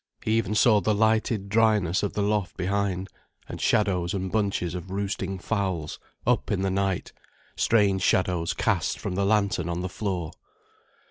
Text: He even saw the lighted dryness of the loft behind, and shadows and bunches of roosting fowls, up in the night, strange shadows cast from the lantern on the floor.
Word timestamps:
He 0.23 0.31
even 0.39 0.55
saw 0.55 0.81
the 0.81 0.95
lighted 0.95 1.47
dryness 1.47 2.01
of 2.01 2.13
the 2.13 2.23
loft 2.23 2.57
behind, 2.57 3.07
and 3.47 3.61
shadows 3.61 4.15
and 4.15 4.31
bunches 4.31 4.73
of 4.73 4.89
roosting 4.89 5.37
fowls, 5.37 5.99
up 6.25 6.49
in 6.49 6.63
the 6.63 6.71
night, 6.71 7.13
strange 7.55 8.01
shadows 8.01 8.55
cast 8.55 8.97
from 8.97 9.13
the 9.13 9.25
lantern 9.27 9.69
on 9.69 9.81
the 9.81 9.87
floor. 9.89 10.31